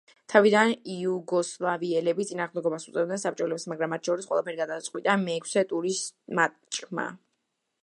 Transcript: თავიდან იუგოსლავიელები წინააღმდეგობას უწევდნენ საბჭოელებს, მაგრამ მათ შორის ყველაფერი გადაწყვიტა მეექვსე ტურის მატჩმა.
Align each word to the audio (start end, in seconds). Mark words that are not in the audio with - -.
თავიდან 0.31 0.69
იუგოსლავიელები 0.93 2.25
წინააღმდეგობას 2.29 2.87
უწევდნენ 2.93 3.21
საბჭოელებს, 3.25 3.67
მაგრამ 3.75 3.95
მათ 3.95 4.11
შორის 4.11 4.31
ყველაფერი 4.33 4.59
გადაწყვიტა 4.63 5.17
მეექვსე 5.27 5.67
ტურის 5.75 6.03
მატჩმა. 6.41 7.09